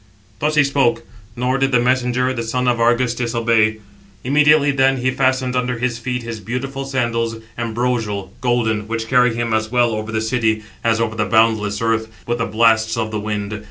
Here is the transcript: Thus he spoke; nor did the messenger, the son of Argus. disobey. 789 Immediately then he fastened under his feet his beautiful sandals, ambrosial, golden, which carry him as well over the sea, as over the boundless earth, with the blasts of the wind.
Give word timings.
Thus 0.39 0.55
he 0.55 0.63
spoke; 0.63 1.03
nor 1.35 1.59
did 1.59 1.71
the 1.71 1.79
messenger, 1.79 2.33
the 2.33 2.41
son 2.41 2.67
of 2.67 2.79
Argus. 2.79 3.13
disobey. 3.13 3.73
789 4.23 4.33
Immediately 4.33 4.71
then 4.71 4.97
he 4.97 5.11
fastened 5.11 5.55
under 5.55 5.77
his 5.77 5.99
feet 5.99 6.23
his 6.23 6.39
beautiful 6.39 6.85
sandals, 6.85 7.35
ambrosial, 7.55 8.33
golden, 8.41 8.87
which 8.87 9.07
carry 9.07 9.35
him 9.35 9.53
as 9.53 9.71
well 9.71 9.91
over 9.91 10.11
the 10.11 10.19
sea, 10.19 10.63
as 10.83 10.99
over 10.99 11.15
the 11.15 11.25
boundless 11.25 11.83
earth, 11.83 12.07
with 12.25 12.39
the 12.39 12.47
blasts 12.47 12.97
of 12.97 13.11
the 13.11 13.19
wind. 13.19 13.59